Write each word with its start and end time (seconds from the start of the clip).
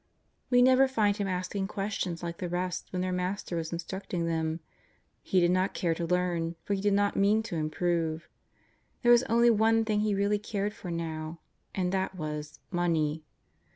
We 0.49 0.63
never 0.63 0.87
find 0.87 1.15
him 1.15 1.27
asking 1.27 1.67
questions 1.67 2.23
like 2.23 2.39
the 2.39 2.49
rest 2.49 2.87
when 2.91 3.03
their 3.03 3.11
Master 3.11 3.55
was 3.55 3.71
instruct 3.71 4.15
ing 4.15 4.25
them. 4.25 4.59
He 5.21 5.39
did 5.39 5.51
not 5.51 5.75
care 5.75 5.93
to 5.93 6.07
learn, 6.07 6.55
for 6.63 6.73
he 6.73 6.81
did 6.81 6.95
not 6.95 7.15
mean 7.15 7.43
to 7.43 7.55
improve. 7.55 8.27
There 9.03 9.11
was 9.11 9.21
only 9.25 9.51
one 9.51 9.85
thing 9.85 9.99
he 9.99 10.15
really 10.15 10.39
cared 10.39 10.73
for 10.73 10.89
now, 10.89 11.39
and 11.75 11.91
that 11.91 12.15
was— 12.15 12.57
money. 12.71 13.23